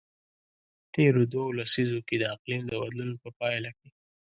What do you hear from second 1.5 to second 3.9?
لسیزو کې د اقلیم د بدلون په پایله کې.